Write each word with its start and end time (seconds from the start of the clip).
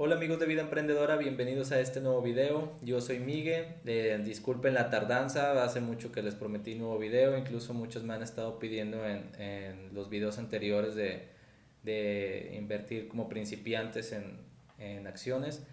Hola 0.00 0.14
amigos 0.14 0.38
de 0.38 0.46
Vida 0.46 0.60
Emprendedora, 0.60 1.16
bienvenidos 1.16 1.72
a 1.72 1.80
este 1.80 2.00
nuevo 2.00 2.22
video. 2.22 2.70
Yo 2.82 3.00
soy 3.00 3.18
Miguel, 3.18 3.66
eh, 3.84 4.16
disculpen 4.24 4.72
la 4.72 4.90
tardanza, 4.90 5.64
hace 5.64 5.80
mucho 5.80 6.12
que 6.12 6.22
les 6.22 6.36
prometí 6.36 6.76
nuevo 6.76 7.00
video, 7.00 7.36
incluso 7.36 7.74
muchos 7.74 8.04
me 8.04 8.14
han 8.14 8.22
estado 8.22 8.60
pidiendo 8.60 9.04
en, 9.04 9.92
los 9.92 10.08
videos 10.08 10.38
anteriores 10.38 10.94
de, 10.94 12.54
invertir 12.56 13.08
como 13.08 13.28
principiantes 13.28 14.12
en, 14.12 15.04
acciones. 15.08 15.66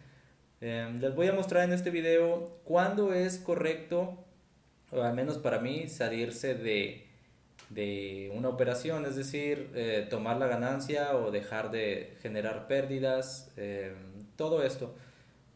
Em, 0.59 0.99
les 0.99 1.13
voy 1.13 1.27
a 1.27 1.33
mostrar 1.33 1.63
en 1.63 1.73
este 1.73 1.91
video 1.91 2.61
cuándo 2.63 3.13
es 3.13 3.37
correcto, 3.37 4.25
o 4.91 5.03
al 5.03 5.13
menos 5.13 5.37
para 5.37 5.59
mí, 5.59 5.87
salirse 5.87 6.55
de, 6.55 7.05
de 7.69 8.31
una 8.33 8.49
operación, 8.49 9.05
es 9.05 9.15
decir, 9.15 9.69
eh, 9.75 10.07
tomar 10.09 10.37
la 10.37 10.47
ganancia 10.47 11.15
o 11.15 11.29
dejar 11.29 11.69
de 11.69 12.17
generar 12.23 12.65
pérdidas. 12.67 13.51
Todo 14.35 14.63
esto. 14.63 14.93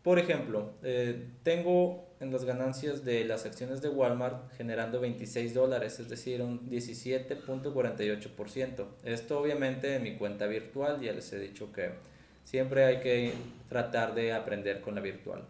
Por 0.03 0.19
ejemplo, 0.19 0.71
eh, 0.81 1.27
tengo 1.43 2.09
en 2.19 2.31
las 2.31 2.45
ganancias 2.45 3.05
de 3.05 3.23
las 3.25 3.45
acciones 3.45 3.81
de 3.81 3.89
Walmart 3.89 4.51
generando 4.57 4.99
26 4.99 5.53
dólares, 5.53 5.99
es 5.99 6.09
decir, 6.09 6.41
un 6.41 6.67
17.48%. 6.69 8.87
Esto 9.03 9.39
obviamente 9.39 9.95
en 9.95 10.03
mi 10.03 10.15
cuenta 10.15 10.47
virtual, 10.47 10.99
ya 11.01 11.13
les 11.13 11.31
he 11.33 11.39
dicho 11.39 11.71
que 11.71 11.91
siempre 12.43 12.85
hay 12.85 12.99
que 12.99 13.33
tratar 13.67 14.15
de 14.15 14.33
aprender 14.33 14.81
con 14.81 14.95
la 14.95 15.01
virtual. 15.01 15.43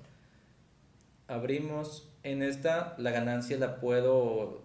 Abrimos 1.28 2.10
en 2.24 2.44
esta, 2.44 2.96
la 2.98 3.12
ganancia 3.12 3.58
la 3.58 3.80
puedo 3.80 4.62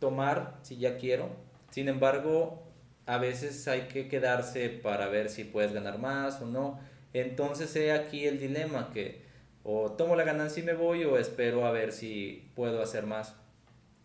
tomar 0.00 0.58
si 0.62 0.76
ya 0.76 0.98
quiero. 0.98 1.30
Sin 1.70 1.88
embargo, 1.88 2.62
a 3.06 3.18
veces 3.18 3.68
hay 3.68 3.82
que 3.82 4.08
quedarse 4.08 4.68
para 4.68 5.08
ver 5.08 5.28
si 5.28 5.44
puedes 5.44 5.72
ganar 5.72 5.98
más 5.98 6.40
o 6.40 6.46
no. 6.46 6.80
Entonces 7.12 7.74
he 7.76 7.92
aquí 7.92 8.26
el 8.26 8.38
dilema 8.38 8.90
que 8.92 9.22
o 9.62 9.92
tomo 9.92 10.16
la 10.16 10.24
ganancia 10.24 10.62
y 10.62 10.66
me 10.66 10.74
voy 10.74 11.04
o 11.04 11.18
espero 11.18 11.66
a 11.66 11.72
ver 11.72 11.92
si 11.92 12.50
puedo 12.54 12.82
hacer 12.82 13.06
más 13.06 13.34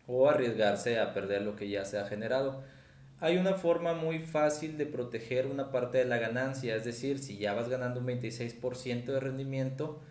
o 0.07 0.29
arriesgarse 0.29 0.99
a 0.99 1.13
perder 1.13 1.41
lo 1.41 1.55
que 1.55 1.69
ya 1.69 1.85
se 1.85 1.97
ha 1.97 2.05
generado. 2.05 2.63
Hay 3.19 3.37
una 3.37 3.53
forma 3.53 3.93
muy 3.93 4.19
fácil 4.19 4.77
de 4.77 4.85
proteger 4.85 5.47
una 5.47 5.71
parte 5.71 5.99
de 5.99 6.05
la 6.05 6.17
ganancia, 6.17 6.75
es 6.75 6.83
decir, 6.83 7.19
si 7.19 7.37
ya 7.37 7.53
vas 7.53 7.69
ganando 7.69 8.01
un 8.01 8.07
26% 8.07 9.05
de 9.05 9.19
rendimiento, 9.19 10.01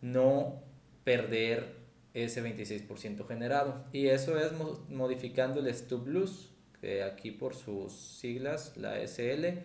no 0.00 0.62
perder 1.04 1.76
ese 2.14 2.42
26% 2.42 3.26
generado. 3.26 3.84
Y 3.92 4.06
eso 4.06 4.38
es 4.38 4.52
modificando 4.88 5.60
el 5.60 5.66
stop 5.68 6.06
loss, 6.08 6.50
que 6.80 7.02
aquí 7.02 7.30
por 7.30 7.54
sus 7.54 7.92
siglas, 7.92 8.74
la 8.76 8.98
SL, 9.06 9.60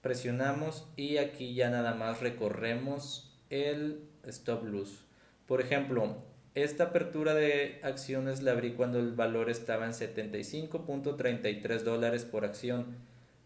presionamos 0.00 0.88
y 0.96 1.18
aquí 1.18 1.54
ya 1.54 1.70
nada 1.70 1.94
más 1.94 2.20
recorremos 2.20 3.36
el 3.50 4.08
stop 4.24 4.64
loss. 4.64 5.04
Por 5.46 5.60
ejemplo, 5.60 6.16
esta 6.54 6.84
apertura 6.84 7.34
de 7.34 7.80
acciones 7.82 8.42
la 8.42 8.52
abrí 8.52 8.72
cuando 8.72 8.98
el 8.98 9.12
valor 9.12 9.50
estaba 9.50 9.86
en 9.86 9.92
75.33 9.92 11.80
dólares 11.82 12.24
por 12.24 12.44
acción. 12.44 12.96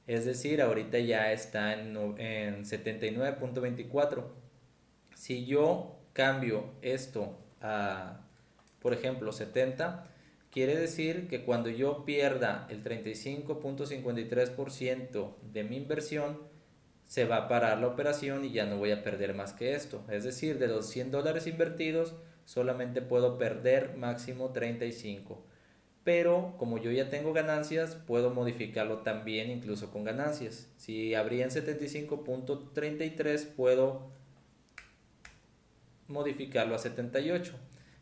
Es 0.07 0.25
decir, 0.25 0.61
ahorita 0.63 0.99
ya 0.99 1.33
está 1.33 1.73
en, 1.73 1.97
en 2.19 2.65
79.24. 2.65 4.25
Si 5.15 5.47
yo 5.47 5.99
cambio 6.13 6.71
esto 6.83 7.39
a, 7.61 8.21
por 8.81 8.93
ejemplo, 8.93 9.33
70, 9.33 10.07
quiere 10.55 10.77
decir 10.77 11.27
que 11.27 11.45
cuando 11.45 11.69
yo 11.69 12.05
pierda 12.05 12.69
el 12.71 12.85
35.53% 12.85 15.35
de 15.53 15.65
mi 15.65 15.77
inversión, 15.77 16.39
se 17.07 17.25
va 17.25 17.39
a 17.39 17.49
parar 17.49 17.81
la 17.81 17.89
operación 17.89 18.45
y 18.45 18.53
ya 18.53 18.65
no 18.65 18.79
voy 18.79 18.93
a 18.93 19.03
perder 19.03 19.35
más 19.35 19.53
que 19.53 19.75
esto. 19.75 20.05
Es 20.09 20.23
decir, 20.23 20.61
de 20.61 20.69
los 20.69 20.89
100 20.89 21.11
dólares 21.11 21.49
invertidos, 21.49 22.15
solamente 22.45 23.03
puedo 23.03 23.37
perder 23.37 23.97
máximo 23.97 24.53
35. 24.53 25.45
Pero 26.05 26.55
como 26.57 26.79
yo 26.79 26.93
ya 26.93 27.11
tengo 27.11 27.33
ganancias, 27.33 27.97
puedo 27.97 28.31
modificarlo 28.31 28.99
también 28.99 29.51
incluso 29.51 29.91
con 29.91 30.05
ganancias. 30.05 30.71
Si 30.77 31.17
abría 31.17 31.43
en 31.43 31.51
75.33, 31.51 33.49
puedo 33.57 34.13
modificarlo 36.07 36.77
a 36.77 36.79
78. 36.79 37.55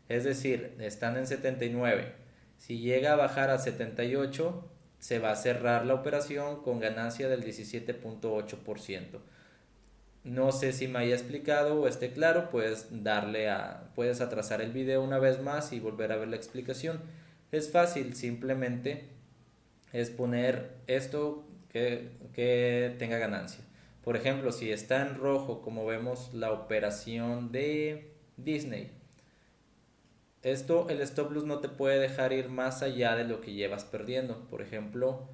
Es 0.07 0.23
decir, 0.23 0.75
están 0.79 1.17
en 1.17 1.25
79. 1.25 2.21
Si 2.65 2.79
llega 2.79 3.11
a 3.11 3.17
bajar 3.17 3.49
a 3.49 3.57
78, 3.59 4.63
se 4.97 5.19
va 5.19 5.31
a 5.31 5.35
cerrar 5.35 5.85
la 5.85 5.95
operación 5.95 6.63
con 6.63 6.79
ganancia 6.79 7.27
del 7.27 7.43
17.8%. 7.43 9.19
No 10.23 10.53
sé 10.53 10.71
si 10.71 10.87
me 10.87 10.99
haya 10.99 11.13
explicado 11.13 11.81
o 11.81 11.89
esté 11.89 12.13
claro, 12.13 12.49
puedes 12.49 13.03
darle 13.03 13.49
a, 13.49 13.91
puedes 13.95 14.21
atrasar 14.21 14.61
el 14.61 14.71
video 14.71 15.03
una 15.03 15.19
vez 15.19 15.41
más 15.41 15.73
y 15.73 15.81
volver 15.81 16.13
a 16.13 16.15
ver 16.15 16.29
la 16.29 16.37
explicación. 16.37 17.01
Es 17.51 17.69
fácil, 17.69 18.15
simplemente 18.15 19.09
es 19.91 20.09
poner 20.09 20.71
esto 20.87 21.43
que, 21.67 22.11
que 22.31 22.95
tenga 22.97 23.17
ganancia. 23.17 23.61
Por 24.05 24.15
ejemplo, 24.15 24.53
si 24.53 24.71
está 24.71 25.01
en 25.01 25.15
rojo, 25.15 25.61
como 25.61 25.85
vemos 25.85 26.33
la 26.33 26.53
operación 26.53 27.51
de 27.51 28.13
Disney, 28.37 29.02
esto, 30.43 30.89
el 30.89 30.99
stop 31.01 31.31
loss 31.31 31.45
no 31.45 31.59
te 31.59 31.69
puede 31.69 31.99
dejar 31.99 32.33
ir 32.33 32.49
más 32.49 32.83
allá 32.83 33.15
de 33.15 33.23
lo 33.23 33.39
que 33.39 33.53
llevas 33.53 33.85
perdiendo. 33.85 34.47
Por 34.49 34.61
ejemplo, 34.61 35.29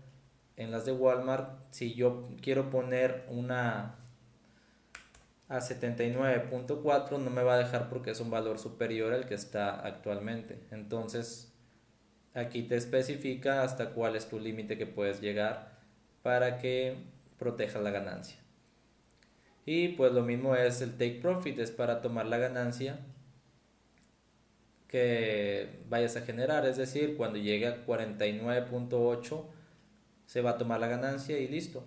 en 0.55 0.71
las 0.71 0.85
de 0.85 0.91
Walmart, 0.91 1.59
si 1.71 1.95
yo 1.95 2.29
quiero 2.41 2.69
poner 2.69 3.25
una 3.29 3.95
a 5.47 5.57
79.4, 5.57 7.17
no 7.17 7.31
me 7.31 7.41
va 7.41 7.55
a 7.55 7.57
dejar 7.57 7.89
porque 7.89 8.11
es 8.11 8.19
un 8.19 8.29
valor 8.29 8.59
superior 8.59 9.11
al 9.13 9.25
que 9.25 9.33
está 9.33 9.79
actualmente. 9.79 10.59
Entonces, 10.69 11.51
aquí 12.35 12.61
te 12.61 12.75
especifica 12.75 13.63
hasta 13.63 13.91
cuál 13.93 14.15
es 14.15 14.29
tu 14.29 14.39
límite 14.39 14.77
que 14.77 14.85
puedes 14.85 15.21
llegar 15.21 15.79
para 16.21 16.59
que 16.59 16.97
proteja 17.39 17.79
la 17.79 17.89
ganancia. 17.89 18.37
Y 19.65 19.89
pues 19.89 20.11
lo 20.11 20.21
mismo 20.21 20.55
es 20.55 20.81
el 20.81 20.91
take 20.91 21.19
profit, 21.19 21.57
es 21.57 21.71
para 21.71 22.01
tomar 22.01 22.27
la 22.27 22.37
ganancia 22.37 22.99
que 24.89 25.69
vayas 25.87 26.17
a 26.17 26.21
generar. 26.21 26.65
Es 26.65 26.77
decir, 26.77 27.15
cuando 27.15 27.37
llegue 27.37 27.67
a 27.67 27.85
49.8 27.85 29.45
se 30.25 30.41
va 30.41 30.51
a 30.51 30.57
tomar 30.57 30.79
la 30.79 30.87
ganancia 30.87 31.39
y 31.39 31.47
listo. 31.47 31.83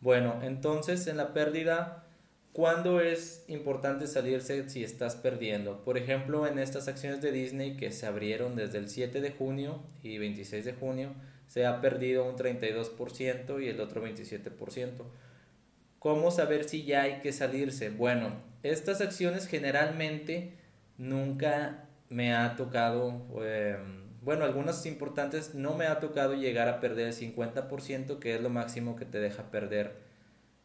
Bueno, 0.00 0.40
entonces 0.42 1.06
en 1.06 1.16
la 1.16 1.32
pérdida, 1.32 2.06
¿cuándo 2.52 3.00
es 3.00 3.44
importante 3.48 4.06
salirse 4.06 4.68
si 4.68 4.84
estás 4.84 5.16
perdiendo? 5.16 5.82
Por 5.84 5.96
ejemplo, 5.96 6.46
en 6.46 6.58
estas 6.58 6.88
acciones 6.88 7.22
de 7.22 7.32
Disney 7.32 7.76
que 7.76 7.90
se 7.90 8.06
abrieron 8.06 8.56
desde 8.56 8.78
el 8.78 8.88
7 8.88 9.20
de 9.20 9.30
junio 9.30 9.80
y 10.02 10.18
26 10.18 10.64
de 10.64 10.74
junio, 10.74 11.14
se 11.46 11.66
ha 11.66 11.80
perdido 11.80 12.28
un 12.28 12.36
32% 12.36 13.62
y 13.62 13.68
el 13.68 13.80
otro 13.80 14.04
27%. 14.04 15.04
¿Cómo 15.98 16.30
saber 16.30 16.68
si 16.68 16.84
ya 16.84 17.02
hay 17.02 17.20
que 17.20 17.32
salirse? 17.32 17.88
Bueno, 17.88 18.34
estas 18.62 19.00
acciones 19.00 19.46
generalmente 19.46 20.52
nunca 20.98 21.88
me 22.08 22.34
ha 22.34 22.56
tocado, 22.56 23.26
em, 23.44 24.04
bueno, 24.22 24.44
algunas 24.44 24.86
importantes 24.86 25.54
no 25.54 25.74
me 25.74 25.86
ha 25.86 26.00
tocado 26.00 26.34
llegar 26.34 26.68
a 26.68 26.80
perder 26.80 27.08
el 27.08 27.12
50%, 27.14 28.18
que 28.20 28.34
es 28.34 28.40
lo 28.40 28.50
máximo 28.50 28.96
que 28.96 29.04
te 29.04 29.18
deja 29.20 29.50
perder 29.50 29.96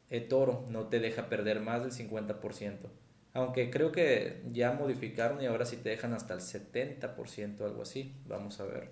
el 0.10 0.28
toro, 0.28 0.66
no 0.70 0.88
te 0.88 1.00
deja 1.00 1.30
perder 1.30 1.60
más 1.60 1.82
del 1.82 1.92
50%. 1.92 2.90
Aunque 3.34 3.70
creo 3.70 3.92
que 3.92 4.42
ya 4.52 4.72
modificaron 4.74 5.42
y 5.42 5.46
ahora 5.46 5.66
sí 5.66 5.78
te 5.78 5.90
dejan 5.90 6.14
hasta 6.14 6.34
el 6.34 6.42
70%, 6.42 7.64
algo 7.64 7.84
así. 7.84 8.16
Vamos 8.28 8.60
a 8.60 8.66
ver. 8.66 8.90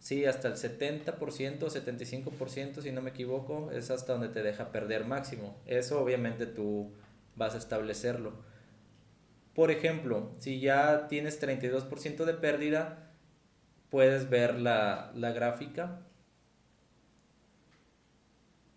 Sí, 0.00 0.24
hasta 0.24 0.48
el 0.48 0.54
70%, 0.54 1.68
75%, 1.68 2.80
si 2.80 2.90
no 2.90 3.02
me 3.02 3.10
equivoco, 3.10 3.70
es 3.70 3.90
hasta 3.90 4.14
donde 4.14 4.28
te 4.28 4.42
deja 4.42 4.72
perder 4.72 5.04
máximo. 5.04 5.56
Eso 5.66 6.02
obviamente 6.02 6.46
tú 6.46 6.92
vas 7.36 7.54
a 7.54 7.58
establecerlo. 7.58 8.32
Por 9.54 9.70
ejemplo, 9.70 10.30
si 10.38 10.60
ya 10.60 11.08
tienes 11.08 11.40
32% 11.42 12.24
de 12.24 12.34
pérdida, 12.34 13.10
puedes 13.90 14.30
ver 14.30 14.58
la, 14.60 15.12
gráfica 15.14 16.00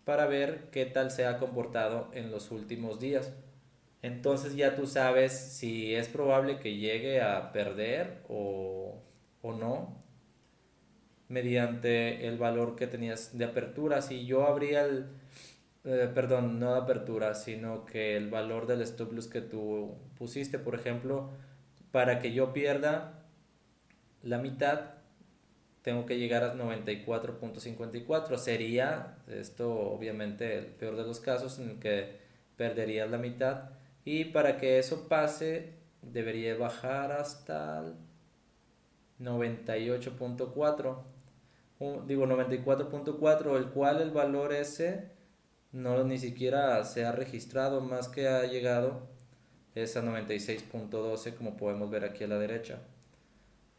para 0.04 0.26
ver 0.26 0.68
qué 0.70 0.84
tal 0.84 1.10
se 1.10 1.26
ha 1.26 1.38
comportado 1.38 2.10
en 2.12 2.30
los 2.30 2.50
últimos 2.50 3.00
días. 3.00 3.32
Entonces 4.02 4.54
ya 4.54 4.76
tú 4.76 4.86
sabes 4.86 5.32
si 5.32 5.94
es 5.94 6.08
probable 6.08 6.58
que 6.58 6.76
llegue 6.76 7.22
a 7.22 7.52
perder 7.52 8.22
o, 8.28 9.02
o 9.40 9.52
no 9.54 10.04
mediante 11.28 12.26
el 12.26 12.36
valor 12.36 12.76
que 12.76 12.86
tenías 12.86 13.38
de 13.38 13.46
apertura. 13.46 14.02
Si 14.02 14.26
yo 14.26 14.46
abría 14.46 14.84
el, 14.84 15.06
eh, 15.84 16.10
perdón, 16.14 16.58
no 16.58 16.72
de 16.72 16.80
apertura, 16.80 17.34
sino 17.34 17.84
que 17.84 18.16
el 18.16 18.30
valor 18.30 18.66
del 18.66 18.80
stop 18.82 19.12
loss 19.12 19.26
que 19.28 19.42
tú 19.42 19.96
pusiste, 20.16 20.58
por 20.58 20.74
ejemplo, 20.74 21.30
para 21.92 22.20
que 22.20 22.32
yo 22.32 22.52
pierda 22.52 23.24
la 24.22 24.38
mitad, 24.38 24.94
tengo 25.82 26.06
que 26.06 26.18
llegar 26.18 26.42
a 26.42 26.54
94.54. 26.54 28.38
Sería 28.38 29.18
esto 29.28 29.70
obviamente 29.70 30.58
el 30.58 30.66
peor 30.66 30.96
de 30.96 31.04
los 31.04 31.20
casos 31.20 31.58
en 31.58 31.70
el 31.70 31.78
que 31.78 32.16
perderías 32.56 33.10
la 33.10 33.18
mitad. 33.18 33.70
Y 34.06 34.24
para 34.26 34.56
que 34.56 34.78
eso 34.78 35.06
pase 35.08 35.74
debería 36.00 36.56
bajar 36.56 37.12
hasta 37.12 37.80
el 37.80 37.94
98.4. 39.20 40.96
Digo 42.06 42.26
94.4, 42.26 43.56
el 43.58 43.66
cual 43.66 44.00
el 44.00 44.10
valor 44.10 44.54
ese 44.54 45.10
no 45.74 46.04
ni 46.04 46.18
siquiera 46.18 46.82
se 46.84 47.04
ha 47.04 47.12
registrado, 47.12 47.80
más 47.80 48.08
que 48.08 48.28
ha 48.28 48.44
llegado 48.44 49.12
es 49.74 49.96
a 49.96 50.02
96.12 50.02 51.34
como 51.34 51.56
podemos 51.56 51.90
ver 51.90 52.04
aquí 52.04 52.24
a 52.24 52.28
la 52.28 52.38
derecha. 52.38 52.78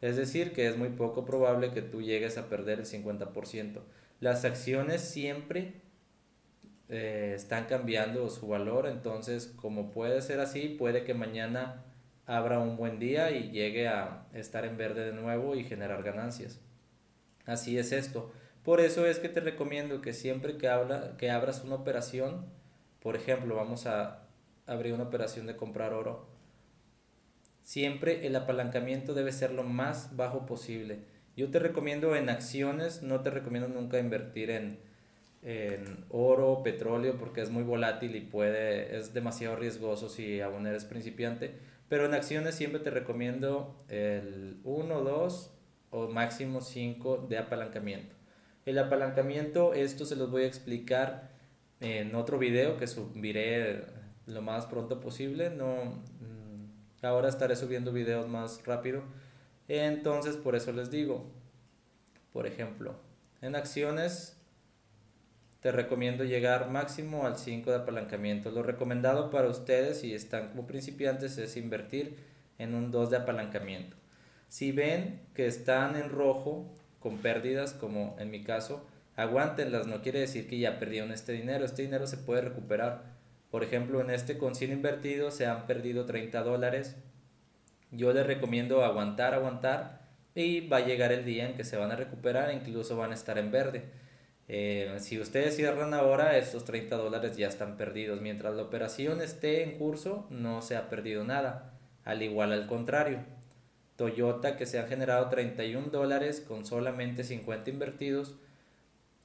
Es 0.02 0.18
decir, 0.18 0.52
que 0.52 0.68
es 0.68 0.78
muy 0.78 0.90
poco 0.90 1.24
probable 1.24 1.72
que 1.72 1.82
tú 1.82 2.02
llegues 2.02 2.38
a 2.38 2.50
perder 2.50 2.80
el 2.80 2.86
50%. 2.86 3.80
Las 4.20 4.44
acciones 4.44 5.02
siempre 5.02 5.82
eh, 6.90 7.34
están 7.36 7.66
cambiando 7.66 8.30
su 8.30 8.48
valor, 8.48 8.88
entonces 8.88 9.48
como 9.56 9.92
puede 9.92 10.22
ser 10.22 10.42
así, 10.42 10.68
puede 10.68 11.06
que 11.06 11.14
mañana 11.14 11.86
abra 12.26 12.60
un 12.60 12.76
buen 12.76 13.00
día 13.00 13.32
y 13.32 13.52
llegue 13.52 13.88
a 13.88 14.28
estar 14.34 14.66
en 14.66 14.78
verde 14.78 15.06
de 15.06 15.14
nuevo 15.14 15.56
y 15.56 15.64
generar 15.64 16.04
ganancias. 16.04 16.60
Así 17.46 17.78
es 17.78 17.94
esto. 17.94 18.34
Por 18.66 18.82
eso 18.82 19.06
es 19.06 19.20
que 19.20 19.30
te 19.30 19.42
recomiendo 19.42 20.02
que 20.02 20.12
siempre 20.12 20.58
que, 20.58 20.68
habla, 20.68 21.18
que 21.18 21.30
abras 21.30 21.64
una 21.64 21.76
operación, 21.76 22.48
por 23.00 23.16
ejemplo, 23.16 23.56
vamos 23.56 23.86
a 23.86 24.28
abrir 24.66 24.94
una 24.94 25.04
operación 25.04 25.46
de 25.46 25.56
comprar 25.56 25.94
oro, 25.94 26.26
siempre 27.62 28.26
el 28.26 28.36
apalancamiento 28.36 29.14
debe 29.14 29.32
ser 29.32 29.52
lo 29.52 29.62
más 29.62 30.16
bajo 30.16 30.48
posible. 30.48 31.02
Yo 31.38 31.52
te 31.52 31.60
recomiendo 31.60 32.16
en 32.16 32.28
acciones, 32.28 33.04
no 33.04 33.22
te 33.22 33.30
recomiendo 33.30 33.68
nunca 33.68 34.00
invertir 34.00 34.50
en, 34.50 34.80
en 35.44 36.04
oro, 36.10 36.64
petróleo, 36.64 37.20
porque 37.20 37.42
es 37.42 37.52
muy 37.52 37.62
volátil 37.62 38.16
y 38.16 38.22
puede, 38.22 38.98
es 38.98 39.14
demasiado 39.14 39.58
riesgoso 39.58 40.10
si 40.10 40.42
aún 40.42 40.66
eres 40.66 40.86
principiante. 40.86 41.54
Pero 41.88 42.08
en 42.08 42.16
acciones 42.16 42.56
siempre 42.56 42.80
te 42.80 42.90
recomiendo 42.90 43.86
el 43.90 44.60
1, 44.64 45.02
2 45.02 45.52
o 45.92 46.08
máximo 46.08 46.62
5 46.62 47.28
de 47.30 47.38
apalancamiento. 47.38 48.16
El 48.66 48.80
apalancamiento, 48.80 49.74
esto 49.74 50.06
se 50.06 50.16
los 50.16 50.32
voy 50.32 50.44
a 50.44 50.48
explicar 50.48 51.30
en 51.80 52.16
otro 52.16 52.40
video 52.40 52.78
que 52.78 52.88
subiré 52.88 53.86
lo 54.26 54.42
más 54.42 54.66
pronto 54.66 55.00
posible. 55.00 55.52
No, 55.52 56.02
Ahora 57.06 57.30
estaré 57.30 57.56
subiendo 57.56 57.92
videos 57.92 58.28
más 58.28 58.66
rápido. 58.66 59.04
Entonces, 59.68 60.36
por 60.38 60.56
eso 60.56 60.72
les 60.72 60.90
digo, 60.90 61.26
por 62.34 62.48
ejemplo, 62.48 62.96
en 63.42 63.56
acciones 63.56 64.38
te 65.60 65.72
recomiendo 65.72 66.24
llegar 66.24 66.70
máximo 66.70 67.26
al 67.26 67.38
5 67.38 67.72
de 67.72 67.78
apalancamiento. 67.78 68.52
Lo 68.52 68.64
recomendado 68.64 69.32
para 69.32 69.48
ustedes 69.50 70.00
si 70.02 70.14
están 70.14 70.50
como 70.50 70.68
principiantes 70.68 71.38
es 71.38 71.58
invertir 71.58 72.18
en 72.60 72.76
un 72.76 72.92
2 72.92 73.10
de 73.10 73.18
apalancamiento. 73.18 73.98
Si 74.48 74.72
ven 74.72 75.22
que 75.34 75.48
están 75.48 75.96
en 75.96 76.10
rojo 76.10 76.72
con 77.06 77.20
pérdidas, 77.20 77.74
como 77.74 78.16
en 78.18 78.32
mi 78.32 78.44
caso, 78.44 78.84
aguántenlas, 79.16 79.86
no 79.86 80.02
quiere 80.02 80.20
decir 80.20 80.48
que 80.48 80.58
ya 80.58 80.80
perdieron 80.80 81.12
este 81.12 81.34
dinero, 81.34 81.64
este 81.64 81.84
dinero 81.84 82.08
se 82.08 82.18
puede 82.18 82.42
recuperar 82.42 83.16
por 83.56 83.64
ejemplo, 83.64 84.02
en 84.02 84.10
este 84.10 84.38
con 84.38 84.54
100 84.54 84.74
invertidos 84.74 85.34
se 85.34 85.46
han 85.46 85.66
perdido 85.66 86.06
30 86.06 86.44
dólares. 86.44 86.98
Yo 87.90 88.12
les 88.12 88.28
recomiendo 88.28 88.84
aguantar, 88.84 89.34
aguantar 89.34 90.02
y 90.36 90.68
va 90.68 90.78
a 90.78 90.86
llegar 90.86 91.14
el 91.14 91.24
día 91.24 91.48
en 91.48 91.56
que 91.56 91.64
se 91.64 91.78
van 91.78 91.90
a 91.90 91.96
recuperar, 91.96 92.54
incluso 92.54 92.98
van 92.98 93.12
a 93.12 93.14
estar 93.14 93.38
en 93.38 93.52
verde. 93.52 93.86
Eh, 94.50 94.94
si 95.00 95.22
ustedes 95.22 95.56
cierran 95.56 95.94
ahora, 95.94 96.38
estos 96.38 96.66
30 96.66 96.98
dólares 96.98 97.38
ya 97.38 97.48
están 97.48 97.78
perdidos. 97.78 98.20
Mientras 98.20 98.54
la 98.56 98.64
operación 98.64 99.22
esté 99.22 99.64
en 99.64 99.78
curso, 99.78 100.28
no 100.30 100.62
se 100.62 100.76
ha 100.76 100.90
perdido 100.90 101.24
nada. 101.24 101.80
Al 102.04 102.24
igual 102.24 102.52
al 102.52 102.68
contrario. 102.68 103.20
Toyota, 103.96 104.58
que 104.58 104.66
se 104.66 104.80
han 104.80 104.88
generado 104.88 105.30
31 105.30 105.88
dólares 105.88 106.42
con 106.42 106.66
solamente 106.66 107.24
50 107.24 107.70
invertidos, 107.70 108.36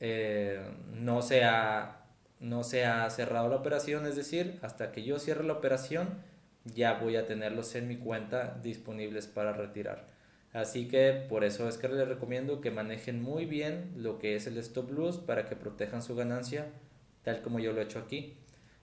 eh, 0.01 0.61
no 0.95 1.23
se 1.23 1.45
ha 1.45 1.97
no 2.41 2.65
se 2.65 2.87
ha 2.87 3.09
cerrado 3.11 3.51
la 3.51 3.57
operación, 3.57 4.07
es 4.07 4.17
decir, 4.17 4.59
hasta 4.63 4.93
que 4.93 5.03
yo 5.03 5.19
cierre 5.19 5.45
la 5.45 5.53
operación 5.53 6.09
ya 6.65 6.95
voy 6.95 7.17
a 7.17 7.27
tenerlos 7.27 7.75
en 7.75 7.87
mi 7.89 7.97
cuenta 7.97 8.59
disponibles 8.63 9.27
para 9.27 9.53
retirar. 9.53 10.09
Así 10.53 10.89
que 10.89 11.27
por 11.29 11.45
eso 11.45 11.69
es 11.69 11.79
que 11.79 11.89
les 11.89 12.09
recomiendo 12.09 12.61
que 12.61 12.71
manejen 12.71 13.23
muy 13.23 13.45
bien 13.47 13.93
lo 13.97 14.19
que 14.19 14.35
es 14.35 14.47
el 14.47 14.59
stop 14.59 14.91
loss 14.91 15.19
para 15.19 15.45
que 15.47 15.55
protejan 15.55 16.03
su 16.03 16.17
ganancia, 16.17 16.67
tal 17.23 17.41
como 17.43 17.61
yo 17.61 17.73
lo 17.73 17.81
he 17.81 17.85
hecho 17.85 18.01
aquí. 18.01 18.35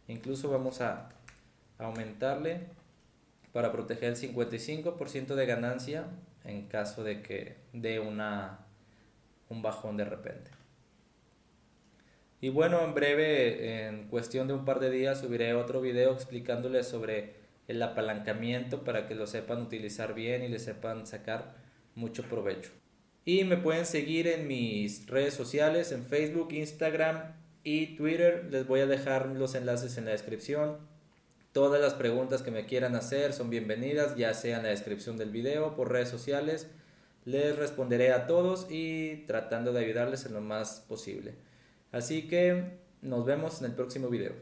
Incluso 0.07 0.49
vamos 0.49 0.81
a 0.81 1.09
aumentarle 1.77 2.67
para 3.57 3.71
proteger 3.71 4.09
el 4.09 4.15
55% 4.15 5.33
de 5.33 5.45
ganancia 5.47 6.05
en 6.45 6.67
caso 6.67 7.03
de 7.03 7.23
que 7.23 7.55
dé 7.73 7.99
una, 7.99 8.67
un 9.49 9.63
bajón 9.63 9.97
de 9.97 10.05
repente. 10.05 10.51
Y 12.39 12.49
bueno, 12.49 12.83
en 12.83 12.93
breve, 12.93 13.87
en 13.87 14.09
cuestión 14.09 14.47
de 14.47 14.53
un 14.53 14.63
par 14.63 14.79
de 14.79 14.91
días, 14.91 15.21
subiré 15.21 15.55
otro 15.55 15.81
video 15.81 16.13
explicándoles 16.13 16.87
sobre 16.87 17.33
el 17.67 17.81
apalancamiento 17.81 18.83
para 18.83 19.07
que 19.07 19.15
lo 19.15 19.25
sepan 19.25 19.63
utilizar 19.63 20.13
bien 20.13 20.43
y 20.43 20.49
le 20.49 20.59
sepan 20.59 21.07
sacar 21.07 21.55
mucho 21.95 22.29
provecho. 22.29 22.69
Y 23.25 23.43
me 23.43 23.57
pueden 23.57 23.87
seguir 23.87 24.27
en 24.27 24.47
mis 24.47 25.07
redes 25.07 25.33
sociales, 25.33 25.91
en 25.91 26.05
Facebook, 26.05 26.49
Instagram 26.51 27.33
y 27.63 27.95
Twitter. 27.95 28.49
Les 28.51 28.67
voy 28.67 28.81
a 28.81 28.85
dejar 28.85 29.25
los 29.29 29.55
enlaces 29.55 29.97
en 29.97 30.05
la 30.05 30.11
descripción. 30.11 30.77
Todas 31.57 31.81
las 31.81 31.95
preguntas 31.95 32.43
que 32.43 32.51
me 32.51 32.67
quieran 32.67 32.95
hacer 32.95 33.33
son 33.33 33.49
bienvenidas, 33.49 34.15
ya 34.15 34.35
sea 34.35 34.57
en 34.57 34.63
la 34.63 34.69
descripción 34.69 35.17
del 35.17 35.31
video, 35.31 35.75
por 35.75 35.91
redes 35.91 36.07
sociales. 36.07 36.67
Les 37.25 37.55
responderé 37.57 38.13
a 38.13 38.27
todos 38.27 38.67
y 38.69 39.25
tratando 39.25 39.73
de 39.73 39.83
ayudarles 39.83 40.27
en 40.27 40.35
lo 40.35 40.41
más 40.41 40.85
posible. 40.87 41.33
Así 41.91 42.27
que 42.27 42.77
nos 43.01 43.25
vemos 43.25 43.59
en 43.59 43.65
el 43.65 43.73
próximo 43.73 44.07
video. 44.09 44.33